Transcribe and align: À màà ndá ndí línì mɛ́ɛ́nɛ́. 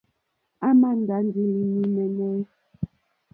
À 0.67 0.69
màà 0.79 0.93
ndá 1.01 1.17
ndí 1.25 1.41
línì 1.53 1.81
mɛ́ɛ́nɛ́. 1.93 2.35